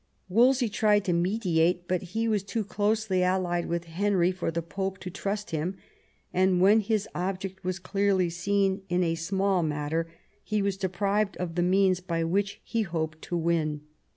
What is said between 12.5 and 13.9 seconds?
he hoped to win.